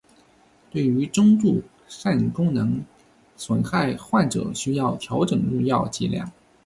[0.71, 2.81] 对于中度肾功能
[3.37, 6.31] 损害患者需要调整用药剂量。